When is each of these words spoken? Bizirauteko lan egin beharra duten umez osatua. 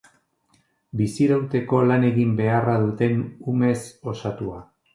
Bizirauteko 1.01 1.83
lan 1.91 2.07
egin 2.09 2.33
beharra 2.41 2.81
duten 2.87 3.23
umez 3.55 3.79
osatua. 4.17 4.63